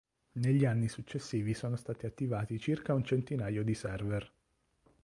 [0.39, 4.31] Negli anni successivi sono stati attivati circa un centinaio di server.